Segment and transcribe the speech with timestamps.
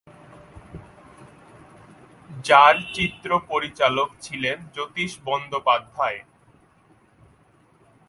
[2.43, 6.19] যার চিত্র পরিচালক ছিলেন জ্যোতিষ বন্দ্যোপাধ্যায়।